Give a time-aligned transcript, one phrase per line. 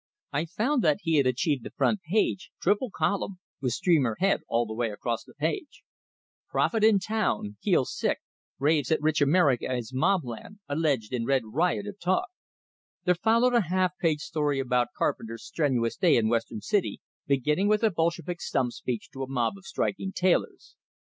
[0.33, 4.65] I found that he had achieved the front page, triple column, with streamer head all
[4.65, 5.83] the way across the page:
[6.49, 8.17] PROPHET IN TOWN, HEALS SICK,
[8.57, 12.25] RAVES AT RICH AMERICA IS MOBLAND, ALLEGED IN RED RIOT OF TALK
[13.05, 17.83] There followed a half page story about Carpenter's strenuous day in Western City, beginning with
[17.83, 20.75] a "Bolshevik stump speech" to a mob of striking tailors.